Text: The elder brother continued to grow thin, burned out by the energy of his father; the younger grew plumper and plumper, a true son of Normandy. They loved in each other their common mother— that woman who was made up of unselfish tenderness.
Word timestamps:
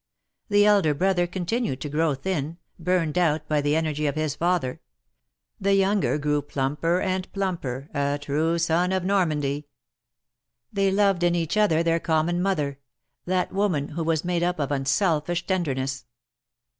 The 0.49 0.65
elder 0.65 0.95
brother 0.95 1.27
continued 1.27 1.79
to 1.81 1.87
grow 1.89 2.15
thin, 2.15 2.57
burned 2.79 3.19
out 3.19 3.47
by 3.47 3.61
the 3.61 3.75
energy 3.75 4.07
of 4.07 4.15
his 4.15 4.33
father; 4.33 4.81
the 5.59 5.75
younger 5.75 6.17
grew 6.17 6.41
plumper 6.41 6.99
and 6.99 7.31
plumper, 7.33 7.87
a 7.93 8.17
true 8.19 8.57
son 8.57 8.91
of 8.93 9.05
Normandy. 9.05 9.67
They 10.73 10.89
loved 10.89 11.21
in 11.21 11.35
each 11.35 11.55
other 11.55 11.83
their 11.83 11.99
common 11.99 12.41
mother— 12.41 12.79
that 13.27 13.53
woman 13.53 13.89
who 13.89 14.03
was 14.03 14.25
made 14.25 14.41
up 14.41 14.57
of 14.57 14.71
unselfish 14.71 15.45
tenderness. 15.45 16.07